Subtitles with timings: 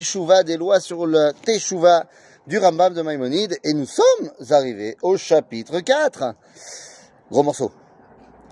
[0.00, 2.06] Teshuva, des lois sur le Teshuva
[2.46, 6.36] du Rambam de Maïmonide, et nous sommes arrivés au chapitre 4.
[7.32, 7.72] Gros morceau.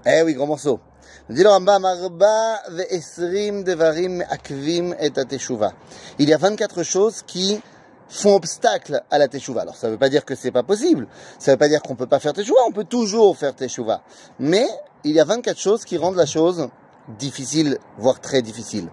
[0.05, 0.81] Eh oui, gros morceau.
[1.29, 1.87] Le Rambam.
[6.19, 7.61] Il y a 24 choses qui
[8.09, 9.61] font obstacle à la Teshuva.
[9.61, 11.07] Alors ça ne veut pas dire que c'est pas possible,
[11.39, 14.03] ça veut pas dire qu'on peut pas faire Teshuva, on peut toujours faire Teshuva.
[14.41, 14.67] Mais
[15.05, 16.69] il y a 24 choses qui rendent la chose
[17.20, 18.88] difficile, voire très difficile.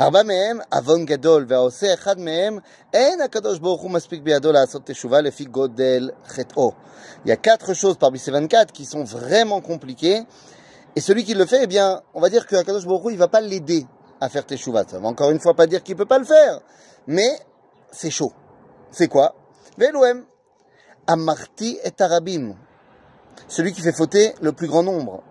[0.00, 2.58] ארבע מהם, עוון גדול, והעושה אחד מהם,
[2.92, 6.72] אין הקדוש ברוך הוא מספיק בידו לעשות תשובה לפי גודל חטאו.
[7.24, 10.22] Il y a quatre choses parmi ces 24 qui sont vraiment compliquées,
[10.94, 13.18] et celui qui le fait, eh bien, on va dire que Akadosh Baruch Hu, il
[13.18, 13.86] va pas l'aider
[14.20, 14.84] à faire teshuva.
[14.88, 16.60] Ça va encore une fois pas dire qu'il peut pas le faire,
[17.06, 17.38] mais
[17.90, 18.32] c'est chaud.
[18.90, 19.34] C'est quoi
[19.76, 20.24] Ve'elohim,
[21.06, 22.54] amarti et arabim.
[23.48, 25.22] Celui qui fait fauter le plus grand nombre.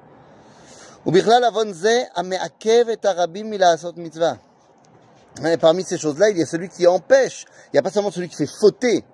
[5.47, 7.47] Et parmi ces choses-là, il y a celui qui empêche.
[7.67, 9.05] Il n'y a pas seulement celui qui fait fauter,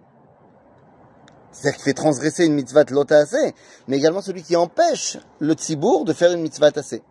[1.52, 3.54] c'est-à-dire qui fait transgresser une mitzvah assez,
[3.86, 7.02] mais également celui qui empêche le tzibour de faire une mitzvah assez.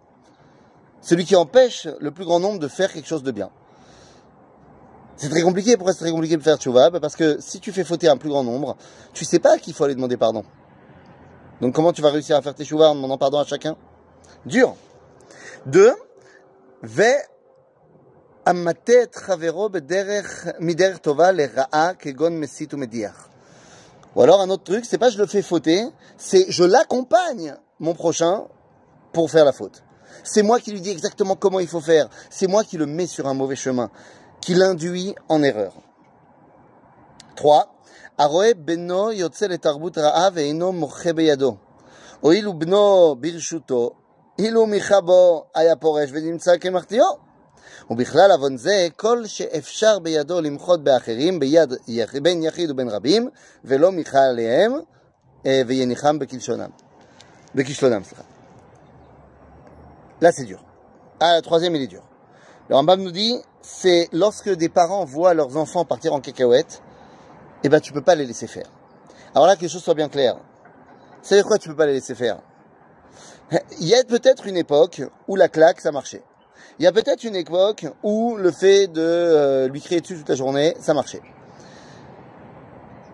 [1.02, 3.52] Celui qui empêche le plus grand nombre de faire quelque chose de bien.
[5.16, 5.78] C'est très compliqué.
[5.78, 8.30] Pourquoi c'est très compliqué de faire tchouva Parce que si tu fais fauter un plus
[8.30, 8.76] grand nombre,
[9.14, 10.44] tu sais pas qu'il faut aller demander pardon.
[11.62, 13.78] Donc comment tu vas réussir à faire tes en demandant pardon à chacun?
[14.47, 14.77] dur.
[15.67, 15.95] Deux,
[16.83, 17.13] ve
[18.45, 23.29] amatet chavero bederech mider tova le ra'a kegon mesit ou mediach.
[24.15, 27.95] Ou alors un autre truc, c'est pas je le fais fauter, c'est je l'accompagne mon
[27.95, 28.47] prochain
[29.13, 29.83] pour faire la faute.
[30.25, 32.09] C'est moi qui lui dis exactement comment il faut faire.
[32.29, 33.91] C'est moi qui le mets sur un mauvais chemin,
[34.41, 35.75] qui l'induit en erreur.
[37.37, 37.73] 3.
[38.19, 41.59] Aroe beno yotze le tarbut ra'a ve'ino moche beyado.
[42.21, 43.91] הואיל ובנו ברשותו,
[44.39, 47.31] אילו מיכה בו היה פורש ונמצא כמחטיאו.
[47.91, 51.75] ובכלל עוון זה, כל שאפשר בידו למחות באחרים, ביד,
[52.23, 53.29] בין יחיד ובין רבים,
[53.65, 54.73] ולא מיכה עליהם,
[55.67, 56.71] ויניחם בכלשונם.
[57.55, 58.23] בכישלונם, סליחה.
[60.21, 60.63] Là, c'est dur.
[61.19, 62.03] Ah, la troisième, il est dur.
[62.69, 66.83] Le Rambam nous dit, c'est lorsque des parents voient leurs enfants partir en cacahuète,
[67.65, 68.71] eh ben, tu peux pas les laisser faire.
[69.35, 70.37] Alors là, que les choses soient bien claires.
[71.23, 72.39] C'est quoi tu peux pas les laisser faire
[73.80, 76.24] Il y a peut-être une époque où la claque, ça marchait.
[76.80, 80.28] Il y a peut-être une époque où le fait de euh, lui crier dessus toute
[80.30, 81.22] la journée, ça marchait.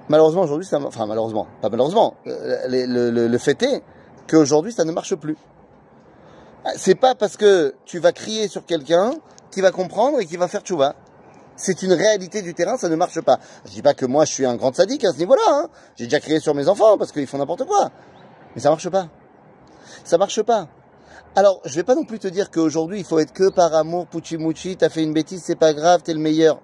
[0.09, 3.84] Malheureusement, aujourd'hui, ça, enfin malheureusement, pas malheureusement, euh, le, fait est
[4.28, 5.38] qu'aujourd'hui, ça ne marche plus.
[6.75, 9.13] C'est pas parce que tu vas crier sur quelqu'un
[9.52, 10.96] qui va comprendre et qui va faire tchouva.
[11.56, 13.40] C'est une réalité du terrain, ça ne marche pas.
[13.66, 15.44] Je dis pas que moi je suis un grand sadique à ce niveau-là.
[15.48, 15.69] Hein.
[15.96, 17.92] J'ai déjà crié sur mes enfants parce qu'ils font n'importe quoi.
[18.56, 19.08] Mais ça marche pas.
[20.03, 20.67] Ça marche pas.
[21.35, 24.07] Alors, je vais pas non plus te dire qu'aujourd'hui il faut être que par amour,
[24.07, 26.62] puchi t'as fait une bêtise, c'est pas grave, t'es le meilleur.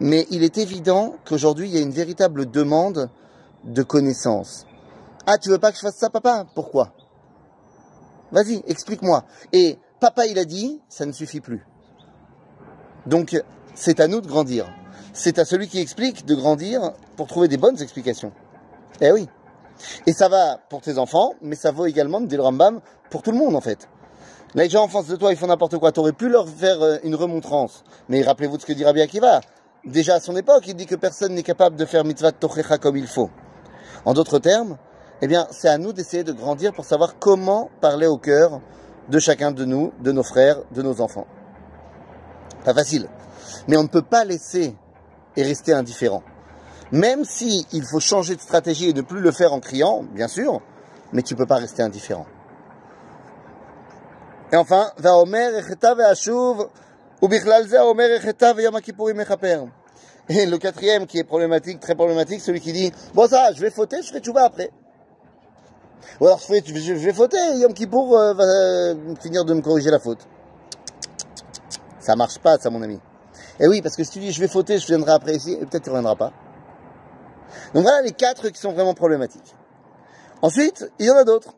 [0.00, 3.10] Mais il est évident qu'aujourd'hui il y a une véritable demande
[3.64, 4.66] de connaissance.
[5.26, 6.46] Ah, tu veux pas que je fasse ça, papa?
[6.54, 6.92] Pourquoi?
[8.32, 9.24] Vas-y, explique-moi.
[9.52, 11.66] Et papa, il a dit, ça ne suffit plus.
[13.06, 13.40] Donc,
[13.74, 14.66] c'est à nous de grandir.
[15.12, 18.32] C'est à celui qui explique de grandir pour trouver des bonnes explications.
[19.00, 19.28] Eh oui.
[20.06, 22.80] Et ça va pour tes enfants, mais ça vaut également, dit le Rambam,
[23.10, 23.88] pour tout le monde en fait.
[24.54, 25.92] Les gens en face de toi, ils font n'importe quoi.
[25.92, 27.84] T'aurais pu leur faire euh, une remontrance.
[28.08, 29.40] Mais rappelez-vous de ce que dit Rabbi Akiva.
[29.84, 32.96] Déjà à son époque, il dit que personne n'est capable de faire mitzvah tochecha comme
[32.96, 33.30] il faut.
[34.04, 34.78] En d'autres termes,
[35.20, 38.60] eh bien, c'est à nous d'essayer de grandir pour savoir comment parler au cœur
[39.08, 41.26] de chacun de nous, de nos frères, de nos enfants.
[42.64, 43.08] Pas facile.
[43.66, 44.74] Mais on ne peut pas laisser
[45.36, 46.22] et rester indifférent.
[46.92, 50.28] Même si il faut changer de stratégie et ne plus le faire en criant, bien
[50.28, 50.60] sûr,
[51.12, 52.26] mais tu ne peux pas rester indifférent.
[54.52, 54.90] Et enfin,
[60.30, 63.70] et le quatrième qui est problématique, très problématique, celui qui dit, bon ça, je vais
[63.70, 64.70] fauter, je ferai tchouva après.
[66.20, 69.98] Ou alors je, vais fauter, Yom Kippour euh, va euh, finir de me corriger la
[69.98, 70.26] faute.
[72.00, 72.98] Ça marche pas, ça, mon ami.
[73.60, 75.66] Et oui, parce que si tu dis je vais fauter, je viendrai après ici, et
[75.66, 76.32] peut-être tu ne reviendras pas.
[77.74, 79.54] Donc voilà les quatre qui sont vraiment problématiques.
[80.42, 81.54] Ensuite, il y en a d'autres.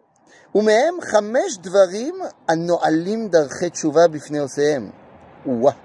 [0.54, 2.14] Umehem chamesh dvarim
[2.48, 4.92] anoalim darchet tshuva bifne oseem.
[5.46, 5.76] Ouah.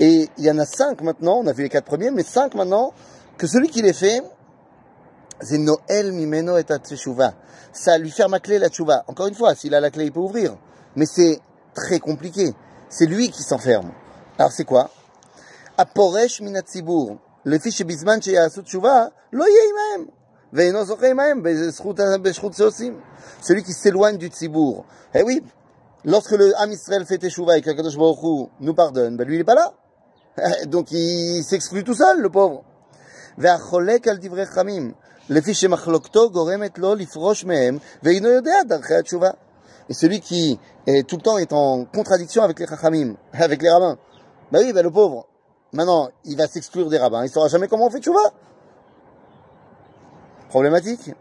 [0.00, 2.54] Et il y en a cinq maintenant, on a vu les quatre premiers, mais cinq
[2.54, 2.92] maintenant,
[3.38, 4.22] que celui qui les fait,
[5.40, 7.34] c'est Noël mimeno et tshuva.
[7.72, 9.04] Ça lui ferme à clé la tshuva.
[9.06, 10.56] Encore une fois, s'il a la clé, il peut ouvrir.
[10.96, 11.40] Mais c'est
[11.74, 12.54] très compliqué.
[12.88, 13.92] C'est lui qui s'enferme.
[14.38, 14.90] Alors c'est quoi?
[15.78, 16.40] Aporesh
[17.41, 17.41] minatzibur.
[17.45, 20.07] Le fiche bisman sheyasu tshuva, lo yeimem.
[20.51, 22.95] Veino zocheimem, beshchut seosim.
[23.41, 24.85] Celui qui s'éloigne du tzibour.
[25.13, 25.43] Eh oui,
[26.05, 29.35] lorsque le Ham Israël fait teshuva et que Kadosh Baruch Hu nous pardonne, ben lui
[29.35, 29.73] il est pas là.
[30.67, 32.63] Donc il s'exclut tout seul, le pauvre.
[33.39, 34.91] והחולק על דברי חכמים,
[35.29, 39.29] לפי שמחלוקתו גורמת לו לפרוש מהם, ואינו יודע דרכי התשובה.
[39.89, 43.69] Et celui qui est, tout le temps est en contradiction avec les chachamim, avec les
[43.69, 43.97] rabbins.
[44.51, 45.27] Bah oui, bah le pauvre,
[45.73, 48.31] maintenant, il va s'exclure des rabbins, il saura jamais comment on fait tchouva.
[50.49, 51.11] Problématique.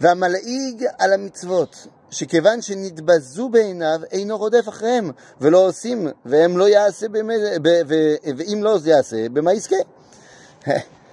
[0.00, 5.10] והמלעיג על המצוות, שכיוון שנתבזו בעיניו, אינו רודף אחריהם,
[5.40, 7.06] ולא עושים, והם לא יעשה,
[8.36, 9.76] ואם לא יעשה, במה יזכה?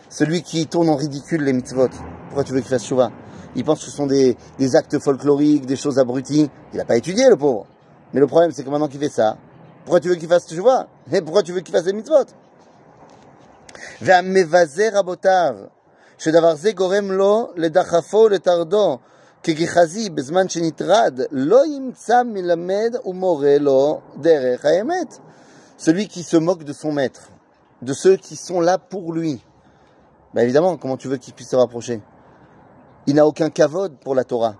[0.09, 1.89] Celui qui tourne en ridicule les mitzvot,
[2.27, 3.11] pourquoi tu veux qu'il fasse chouva
[3.55, 6.49] Il pense que ce sont des, des, actes folkloriques, des choses abruties.
[6.71, 7.65] Il n'a pas étudié, le pauvre.
[8.13, 9.35] Mais le problème, c'est que maintenant qu'il fait ça,
[9.83, 12.25] pourquoi tu veux qu'il fasse chouva Et pourquoi tu veux qu'il fasse les mitzvot
[14.01, 15.55] והמבזה רבותיו,
[16.17, 18.97] שדבר זה גורם לו לדחפו לטרדו
[19.43, 25.17] כגיחזי בזמן שנטרד, לא ימצא מלמד ומורה לו דרך האמת.
[25.77, 27.29] Celui qui se moque de son maître,
[27.81, 29.43] de ceux qui sont là pour lui,
[30.33, 32.01] bah évidemment, comment tu veux qu'il puisse se rapprocher
[33.07, 34.55] Il n'a aucun kavod pour la Torah.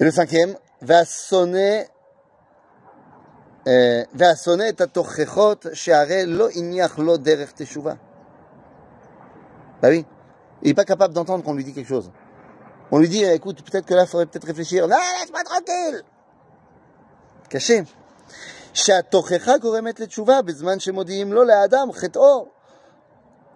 [0.00, 1.86] Et le cinquième, va sonner
[4.13, 7.93] והשונא את התוכחות שהרי לא הניח לו דרך תשובה.
[9.81, 10.05] Bah oui,
[10.61, 12.09] il n'est pas capable d'entendre qu'on lui dit quelque chose.
[12.89, 14.87] On lui dit, écoute, peut-être que là, il faudrait peut-être réfléchir.
[14.87, 16.03] Non, laisse-moi tranquille
[17.49, 17.83] caché.
[18.73, 22.47] שהתוכחה גורמת לתשובה בזמן שמודיעים לו לאדם חטאו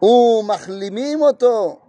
[0.02, 1.80] ומחלימים אותו.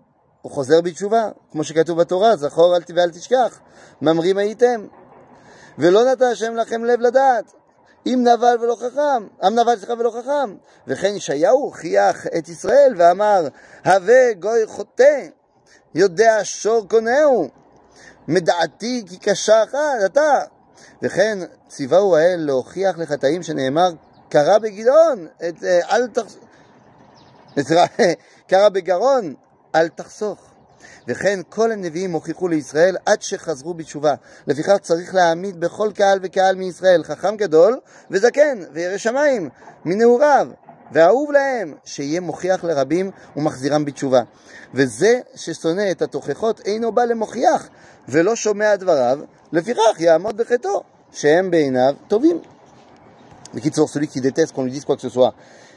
[0.43, 3.61] הוא חוזר בתשובה, כמו שכתוב בתורה, זכור אל ואל תשכח,
[4.03, 4.87] ממרים הייתם.
[5.79, 7.53] ולא נתן השם לכם לב לדעת,
[8.15, 10.57] אם נבל ולא חכם, עם נבל סליחה ולא חכם.
[10.87, 13.49] וכן ישעיהו חייך את ישראל ואמר,
[13.85, 15.27] הווה גוי חוטא,
[15.95, 17.49] יודע שור קונהו,
[18.29, 20.41] מדעתי כי קשה אחת אתה.
[21.03, 21.39] וכן
[21.69, 23.91] ציווהו האל להוכיח לחטאים שנאמר,
[24.29, 26.45] קרא בגדעון, את, אל תחסוך.
[28.49, 29.35] קרא בגרון,
[29.75, 30.48] אל תחסוך.
[31.09, 34.15] וכן כל הנביאים הוכיחו לישראל עד שחזרו בתשובה.
[34.47, 37.79] לפיכך צריך להעמיד בכל קהל וקהל מישראל חכם גדול
[38.11, 39.49] וזקן וירא שמיים
[39.85, 40.49] מנעוריו
[40.93, 44.23] ואהוב להם, שיהיה מוכיח לרבים ומחזירם בתשובה.
[44.75, 47.69] וזה ששונא את התוכחות אינו בא למוכיח
[48.09, 49.19] ולא שומע דבריו,
[49.53, 50.83] לפיכך יעמוד בחטאו,
[51.13, 52.41] שהם בעיניו טובים.
[53.55, 55.33] בקיצור, celui qui déteste qu'on lui dise quoi que ce soit,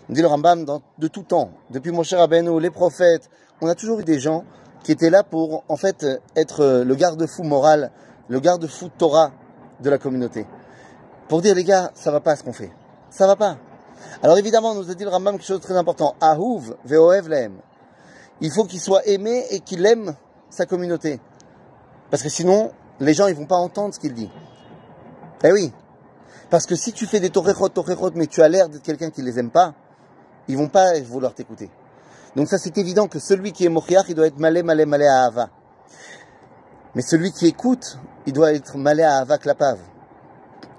[0.10, 3.30] dit le Rambam, dans, de tout temps, depuis les prophètes,
[3.62, 4.44] on a toujours eu des gens
[4.84, 6.06] qui étaient là pour, en fait,
[6.36, 7.92] être le garde-fou moral,
[8.28, 9.32] le garde-fou Torah
[9.80, 10.46] de la communauté.
[11.28, 12.72] Pour dire, les gars, ça va pas ce qu'on fait.
[13.10, 13.58] Ça va pas.
[14.24, 16.16] Alors évidemment, nous a dit le Rambam quelque chose de très important.
[16.22, 17.58] Ahuv ve'oev l'aime.
[18.42, 20.16] Il faut qu'il soit aimé et qu'il aime
[20.50, 21.20] sa communauté.
[22.10, 24.30] Parce que sinon, les gens, ils vont pas entendre ce qu'il dit.
[25.44, 25.72] Eh oui.
[26.50, 29.22] Parce que si tu fais des torechot, torechot, mais tu as l'air d'être quelqu'un qui
[29.22, 29.74] les aime pas,
[30.48, 31.70] ils vont pas vouloir t'écouter.
[32.35, 35.07] Donc ça, c'est évident que celui qui est mochiach, il doit être malé, malé, malé
[35.07, 35.49] à Ava.
[36.95, 39.79] Mais celui qui écoute, il doit être malé à Ava klapav.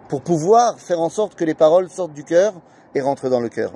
[0.09, 2.53] Pour pouvoir faire en sorte que les paroles sortent du cœur
[2.93, 3.73] et rentrent dans le cœur.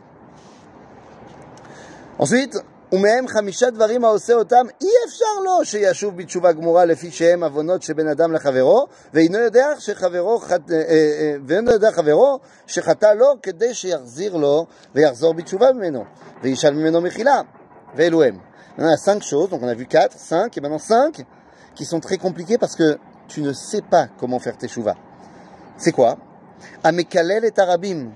[2.19, 2.56] Ensuite,
[2.92, 8.07] ומהם חמישה דברים העושה אותם אי אפשר לו שישוב בתשובה גמורה לפי שהם עוונות שבין
[8.07, 10.42] אדם לחברו ואינו יודע שחברו
[11.48, 14.65] ואינו יודע חברו שחטא לו כדי שיחזיר לו
[14.95, 16.03] ויחזור בתשובה ממנו
[16.44, 17.41] וישאל ממנו מחילה
[17.95, 18.38] VLOM.
[18.78, 21.25] On a cinq choses, donc on a vu quatre, cinq, et maintenant cinq
[21.75, 24.97] qui sont très compliquées parce que tu ne sais pas comment faire tes chouvas.
[25.76, 26.16] C'est quoi?
[26.83, 28.11] Amekalel et Arabim.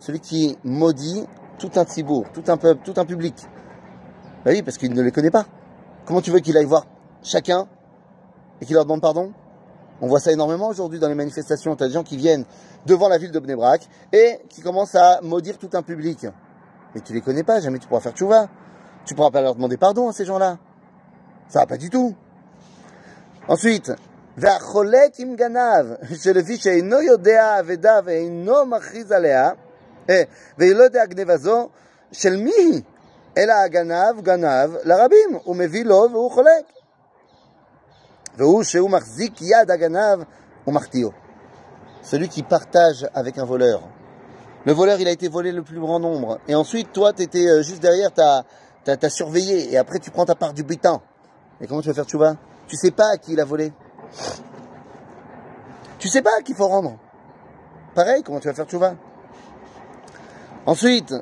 [0.00, 1.26] Celui qui maudit
[1.58, 3.34] tout un tibour, tout un peuple, tout un public.
[4.44, 5.46] Bah oui, parce qu'il ne les connaît pas.
[6.06, 6.86] Comment tu veux qu'il aille voir
[7.22, 7.66] chacun
[8.60, 9.32] et qu'il leur demande pardon?
[10.01, 11.75] On voit ça énormément aujourd'hui dans les manifestations.
[11.75, 12.45] Tu as des gens qui viennent
[12.85, 16.25] devant la ville de Bnebrak et qui commencent à maudire tout un public.
[16.95, 18.47] Mais tu les connais pas, jamais tu pourras faire tchouva.
[19.05, 20.57] Tu pourras pas leur demander pardon à ces gens-là.
[21.49, 22.15] Ça va pas du tout.
[23.47, 23.91] Ensuite,
[24.39, 29.51] והחולק עם גנב, שלפי שאינו יודע אבדה ואינו מכריז עליה,
[30.57, 31.69] והיא לא יודע גניבה זו,
[32.11, 32.81] של מי היא?
[33.37, 36.65] אלא הגנב גנב לרבים, הוא מביא לו והוא חולק.
[42.02, 43.82] celui qui partage avec un voleur.
[44.66, 46.38] Le voleur, il a été volé le plus grand nombre.
[46.48, 49.72] Et ensuite, toi, tu étais euh, juste derrière, tu as, surveillé.
[49.72, 51.00] Et après, tu prends ta part du butin.
[51.60, 52.36] Et comment tu vas faire, tu vas
[52.66, 53.72] Tu sais pas à qui il a volé.
[55.98, 56.98] Tu sais pas à qui il faut rendre.
[57.94, 58.94] Pareil, comment tu vas faire, tu vas
[60.66, 61.14] Ensuite,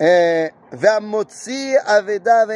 [0.00, 0.50] eh,
[1.86, 2.46] aveda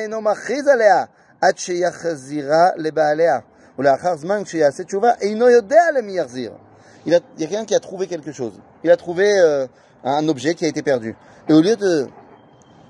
[7.04, 8.52] il, y a quelqu'un qui a trouvé quelque chose.
[8.84, 9.66] Il a trouvé euh,
[10.04, 11.16] un objet qui a été perdu.
[11.48, 12.06] Et au lieu de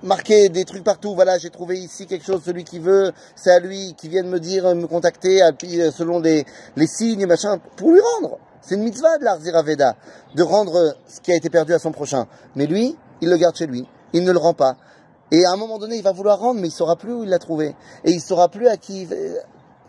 [0.02, 3.60] marquer des trucs partout, voilà, j'ai trouvé ici quelque chose, celui qui veut, c'est à
[3.60, 5.40] lui, qui vient de me dire, me contacter,
[5.92, 6.44] selon les,
[6.76, 8.38] les signes, machin, pour lui rendre.
[8.60, 9.96] C'est une mitzvah de l'Arzira Veda,
[10.34, 12.26] de rendre ce qui a été perdu à son prochain.
[12.54, 13.86] Mais lui, il le garde chez lui.
[14.12, 14.76] Il ne le rend pas.
[15.30, 17.30] Et à un moment donné, il va vouloir rendre, mais il saura plus où il
[17.30, 17.74] l'a trouvé.
[18.04, 19.08] Et il saura plus à qui.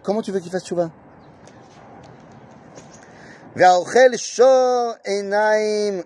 [0.02, 0.90] Comment tu veux qu'il fasse tchouva
[3.56, 6.02] והאוכל שור עיניים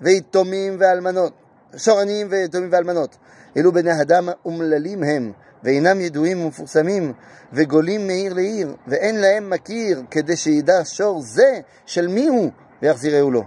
[0.00, 1.32] ויתומים ואלמנות,
[1.76, 3.16] שור עניים ויתומים ואלמנות.
[3.56, 5.32] אלו בני אדם אומללים הם,
[5.64, 7.12] ואינם ידועים ומפורסמים,
[7.52, 12.50] וגולים מעיר לעיר, ואין להם מכיר, כדי שידע שור זה של מי הוא,
[12.82, 13.44] ויחזירהו לו.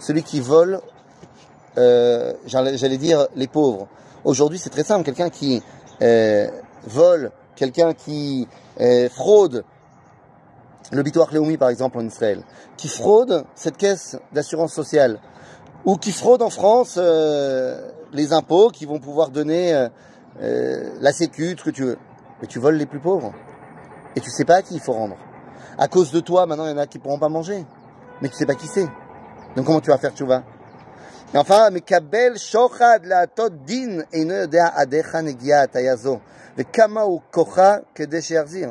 [0.00, 0.80] Celui qui vole,
[1.78, 3.86] euh, j'allais dire les pauvres.
[4.24, 5.04] Aujourd'hui, c'est très simple.
[5.04, 5.62] Quelqu'un qui
[6.02, 6.48] euh,
[6.84, 8.48] vole, quelqu'un qui
[8.79, 9.63] euh, fraude,
[10.91, 12.43] le Bitoir Leoumi par exemple en Israël,
[12.77, 15.19] qui fraude cette caisse d'assurance sociale,
[15.85, 19.89] ou qui fraude en France euh, les impôts qui vont pouvoir donner euh,
[20.41, 21.97] euh, la sécu, ce que tu veux.
[22.41, 23.33] Mais tu voles les plus pauvres.
[24.15, 25.15] Et tu sais pas à qui il faut rendre.
[25.77, 27.65] À cause de toi, maintenant, il y en a qui pourront pas manger.
[28.21, 28.87] Mais tu sais pas qui c'est.
[29.55, 30.43] Donc comment tu vas faire vas
[31.34, 36.18] Et enfin, מקבל שוחד להטות דין אינו יודע עד היכן הגיעה הטיה זו,
[36.56, 38.70] וכמה הוא כוחה כדי שיחזיר.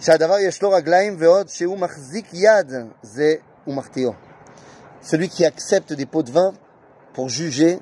[0.00, 2.72] שהדבר יש לו רגליים ועוד שהוא מחזיק יד,
[3.02, 3.34] זה
[3.64, 4.12] הוא מחטיאו.
[5.02, 6.52] Celui qui accepte des pots de vin
[7.14, 7.78] pour juger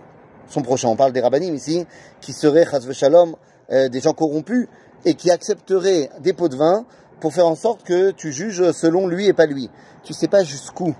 [0.48, 0.88] son prochain.
[0.88, 1.86] On parle des rabbinim ici,
[2.20, 3.34] qui seraient, chas shalom,
[3.72, 4.68] euh, des gens corrompus,
[5.06, 6.84] et qui accepteraient des pots de vin
[7.20, 9.70] pour faire en sorte que tu juges selon lui et pas lui.
[10.02, 10.94] Tu sais pas jusqu'où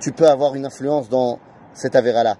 [0.00, 1.38] tu peux avoir une influence dans
[1.74, 2.36] cette avéra-là.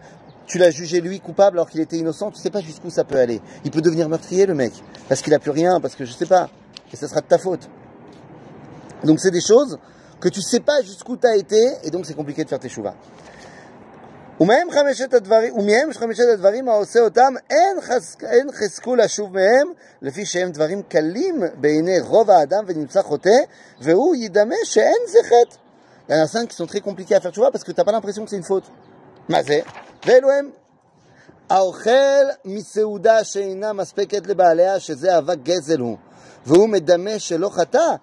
[0.47, 3.19] Tu l'as jugé lui coupable alors qu'il était innocent, tu sais pas jusqu'où ça peut
[3.19, 3.41] aller.
[3.65, 4.73] Il peut devenir meurtrier le mec,
[5.09, 6.49] parce qu'il a plus rien, parce que je sais pas,
[6.93, 7.69] et ça sera de ta faute.
[9.05, 9.79] Donc c'est des choses
[10.21, 12.69] que tu sais pas jusqu'où tu as été, et donc c'est compliqué de faire tes
[12.69, 12.95] chouvas.
[14.41, 20.27] ומהם חמשת הדברים, ומהם חמשת הדברים העושה אותם, אין, חס, אין חזקו לשוב מהם, לפי
[20.27, 23.31] שהם דברים קלים בעיני רוב האדם ונמצא חוטא,
[23.81, 25.57] והוא ידמה שאין זה חטא.
[26.09, 27.73] Il y en a cinq qui sont très compliqués à faire, tu vois, parce que
[27.73, 28.71] t'as pas l'impression que c'est une faute.
[29.29, 29.61] מה זה?
[30.07, 30.51] ואלו הם.
[31.51, 35.97] האוכל מסעודה שאינה מספקת לבעליה, שזה אבק גזל הוא,
[36.47, 37.95] והוא מדמה שלא חטא,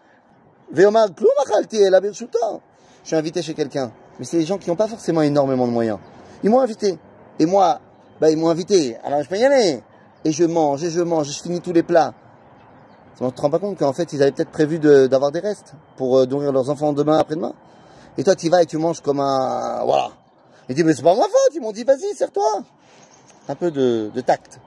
[0.72, 2.60] ויאמר כלום אכלתי אלא ברשותו.
[3.04, 5.74] Je suis invité chez quelqu'un, mais c'est des gens qui n'ont pas forcément énormément de
[5.74, 6.00] moyens.
[6.42, 6.98] Ils m'ont invité.
[7.38, 7.80] Et moi,
[8.22, 8.96] bah, ils m'ont invité.
[9.04, 9.84] Alors je peux y aller.
[10.24, 12.14] Et je mange, et je mange, et je finis tous les plats.
[13.18, 15.74] Tu ne te rends pas compte qu'en fait, ils avaient peut-être prévu d'avoir des restes
[15.98, 17.54] pour euh, nourrir leurs enfants demain, après-demain.
[18.18, 19.84] Et toi, tu y vas et tu manges comme un...
[19.84, 20.12] Voilà.
[20.70, 21.54] Il dit, mais c'est pas ma faute.
[21.56, 22.64] Ils m'ont dit, vas-y, serre-toi.
[23.50, 24.60] Un peu de, de tact.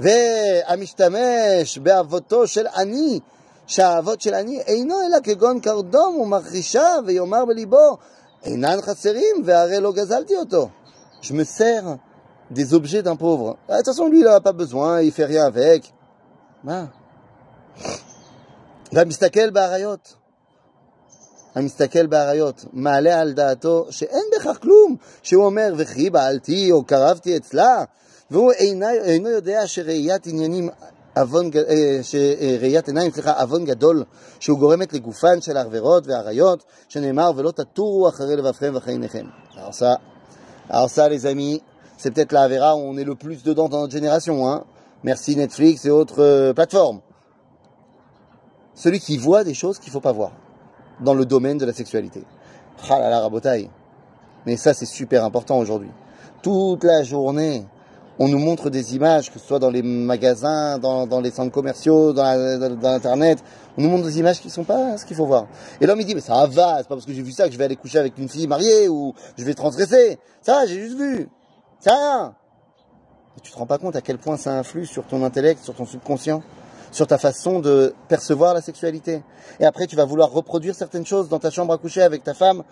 [0.00, 3.20] והמשתמש באבותו של עני,
[3.66, 7.96] שהאבות של עני אינו אלא כגון קרדום ומחרישה ויאמר בליבו
[8.44, 10.68] אינן חסרים והרי לא גזלתי אותו
[11.24, 11.96] je me sers
[12.50, 13.56] des objets d'un pauvre.
[13.68, 15.92] Ah, de toute façon, lui, il n'a pas besoin, il fait rien avec.
[18.92, 20.16] והמסתכל באריות,
[21.59, 27.83] המסתכל באריות, מעלה על דעתו שאין בכך כלום, שהוא אומר וכי בעלתי או קרבתי אצלה,
[28.31, 30.69] והוא אינו, אינו יודע שראיית עניינים
[31.17, 31.51] עוון,
[32.01, 34.03] שראיית עיניים, סליחה, עוון גדול,
[34.39, 39.25] שהוא גורמת לגופן של הערברות והאריות, שנאמר ולא תטורו אחרי לבבכם ואחרי עיניכם.
[40.71, 41.61] Alors ça, les amis,
[41.97, 44.47] c'est peut-être la Avera où on est le plus dedans dans notre génération.
[44.47, 44.63] Hein.
[45.03, 46.53] Merci Netflix euh.
[48.75, 50.31] Celui qui voit des choses qu'il ne faut pas voir
[51.01, 52.23] dans le domaine de la sexualité.
[54.45, 55.91] Mais ça, c'est super important aujourd'hui.
[56.41, 57.65] Toute la journée,
[58.19, 62.11] on nous montre des images, que ce soit dans les magasins, dans, les centres commerciaux,
[62.13, 63.39] dans, dans, Internet.
[63.77, 65.47] On nous montre des images qui ne sont pas ce qu'il faut voir.
[65.79, 67.53] Et l'homme, il dit, mais ça va, c'est pas parce que j'ai vu ça que
[67.53, 70.19] je vais aller coucher avec une fille mariée ou je vais transgresser.
[70.41, 71.29] Ça, j'ai juste vu.
[71.79, 72.33] Ça.
[73.37, 75.73] Et tu te rends pas compte à quel point ça influe sur ton intellect, sur
[75.73, 76.43] ton subconscient,
[76.91, 79.23] sur ta façon de percevoir la sexualité.
[79.59, 82.33] Et après, tu vas vouloir reproduire certaines choses dans ta chambre à coucher avec ta
[82.33, 82.63] femme,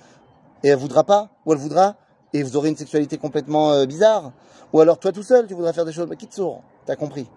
[0.64, 1.96] et elle voudra pas, ou elle voudra,
[2.34, 4.32] et vous aurez une sexualité complètement euh, bizarre.
[4.74, 6.96] Ou alors toi tout seul, tu voudras faire des choses, mais qui te sourd T'as
[6.96, 7.30] compris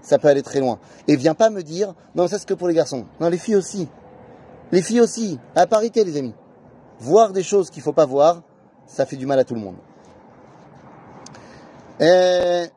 [0.00, 0.78] Ça peut aller très loin.
[1.08, 3.04] Et viens pas me dire, non, ça c'est que pour les garçons.
[3.20, 3.88] Non, les filles aussi.
[4.70, 5.38] Les filles aussi.
[5.54, 6.34] À parité, les amis.
[6.98, 8.42] Voir des choses qu'il faut pas voir,
[8.86, 9.76] ça fait du mal à tout le monde.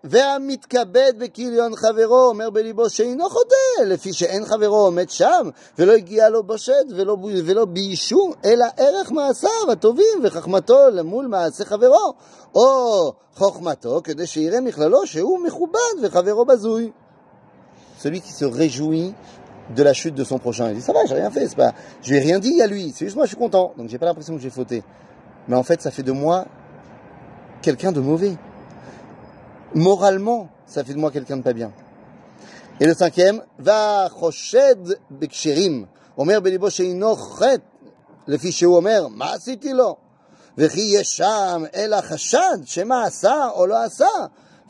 [0.04, 6.42] והמתכבד בכיליון חברו אומר בליבו שאינו חוטא, לפי שאין חברו עומד שם, ולא הגיע לו
[6.42, 12.14] בשד ולא, ולא ביישו, אלא ערך מעשיו הטובים וחכמתו למול מעשה חברו,
[12.54, 16.90] או חוכמתו, כדי שיראה מכללו שהוא מכובד וחברו בזוי.
[18.02, 19.12] Celui qui se réjouit
[19.76, 20.70] de la chute de son prochain.
[20.70, 21.72] Il dit, ça va, j'ai rien fait, c'est pas,
[22.02, 23.72] je lui ai rien dit à lui, c'est juste moi, je suis content.
[23.76, 24.82] Donc j'ai pas l'impression que j'ai fauté.
[25.48, 26.46] Mais en fait, ça fait de moi
[27.62, 28.36] quelqu'un de mauvais.
[29.74, 31.72] Moralement, ça fait de moi quelqu'un de pas bien.
[32.80, 35.86] Et le cinquième, va choshed beksherim.
[36.16, 37.62] Omer belibo sheino chet.
[38.26, 39.96] Le fichier Omer, ma עשיתי לו?
[40.58, 44.08] וכי יש שם אלא חשד שמה עשה או לא עשה,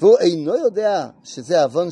[0.01, 1.89] והוא אינו יודע שזה עוון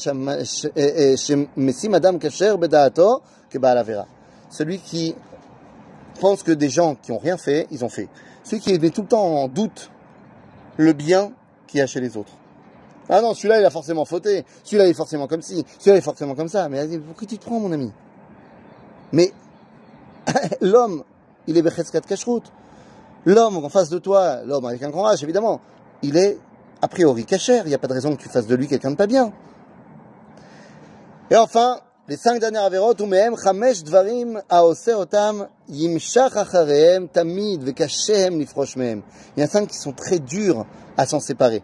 [1.17, 3.21] שמשים אדם כשר בדעתו
[3.51, 4.05] כבעל עבירה.
[4.51, 5.15] Celui qui
[6.21, 8.09] pense que des gens qui ont rien fait, ils ont fait.
[8.45, 9.91] Celui qui met tout le temps en doute
[10.77, 11.33] le bien
[11.67, 12.33] qu'il y a chez les autres.
[13.10, 14.46] Ah non, celui-là, il a forcément fauté.
[14.64, 15.66] Celui-là, il est forcément comme ci.
[15.80, 16.70] Celui-là, il est forcément comme ça.
[16.70, 17.92] Mais pourquoi tu te prends, mon ami?
[19.12, 19.32] Mais
[20.62, 21.04] l'homme,
[21.48, 22.44] il est Becheskat Kashrut.
[23.26, 25.62] L'homme en face de toi, l'homme avec un grand H, évidemment,
[26.02, 26.38] il est
[26.82, 27.62] a priori kacher.
[27.64, 29.32] Il n'y a pas de raison que tu fasses de lui quelqu'un de pas bien.
[31.32, 31.80] Et enfin,
[32.10, 39.02] les cinq dernières avérotes, mehem chamesh dvarim aose otam yimshach acharehem tamid vekashem nifrosh mehem.
[39.38, 40.66] Il y a cinq qui sont très durs
[40.98, 41.64] à s'en séparer.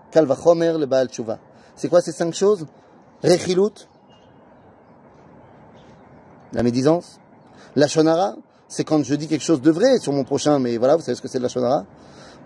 [0.13, 1.37] Le
[1.75, 2.65] C'est quoi ces cinq choses?
[3.23, 3.87] Rechilut,
[6.51, 7.19] la médisance.
[7.75, 8.35] La Shonara,
[8.67, 11.15] c'est quand je dis quelque chose de vrai sur mon prochain, mais voilà, vous savez
[11.15, 11.85] ce que c'est de la Shonara.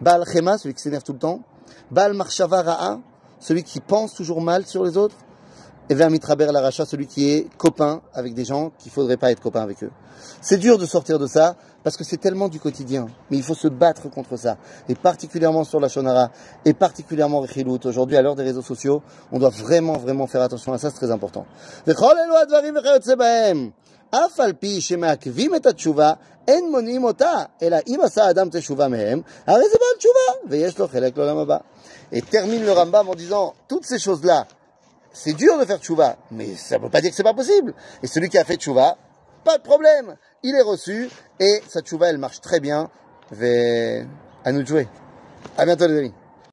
[0.01, 1.39] Baal Chema, celui qui s'énerve tout le temps.
[1.89, 2.99] Baal Marshavaraa,
[3.39, 5.15] celui qui pense toujours mal sur les autres.
[5.88, 9.32] Et vers mitraber la racha, celui qui est copain avec des gens qu'il faudrait pas
[9.32, 9.90] être copain avec eux.
[10.40, 13.06] C'est dur de sortir de ça parce que c'est tellement du quotidien.
[13.28, 14.56] Mais il faut se battre contre ça.
[14.88, 16.30] Et particulièrement sur la shonara
[16.64, 17.80] et particulièrement Rechilut.
[17.84, 19.02] Aujourd'hui, à l'heure des réseaux sociaux,
[19.32, 20.90] on doit vraiment, vraiment faire attention à ça.
[20.90, 21.44] C'est très important.
[24.14, 26.12] אף על פי שמעכבים את התשובה,
[26.48, 30.88] אין מונעים אותה, אלא אם עשה אדם תשובה מהם, הרי זה בעל תשובה, ויש לו
[30.88, 31.56] חלק לעולם הבא.
[32.12, 34.44] Et termine le Rambam en disant, toutes ces choses-là,
[35.15, 37.73] c'est dur de faire tchouva, mais ça ne veut pas dire que c'est pas possible.
[38.03, 38.97] Et celui qui a fait tchouva,
[39.45, 42.89] pas de problème, il est reçu, et sa tchouva, elle marche très bien.
[43.31, 44.87] À nous de jouer.
[45.57, 46.13] À bientôt les amis.